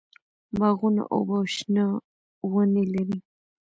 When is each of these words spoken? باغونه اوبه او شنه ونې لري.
باغونه 0.57 1.01
اوبه 1.15 1.35
او 1.39 1.45
شنه 1.55 1.85
ونې 2.51 2.83
لري. 2.93 3.17